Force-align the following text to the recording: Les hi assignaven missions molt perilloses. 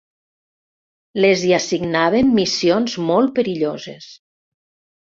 Les 1.25 1.43
hi 1.43 1.53
assignaven 1.59 2.33
missions 2.41 2.99
molt 3.13 3.39
perilloses. 3.39 4.13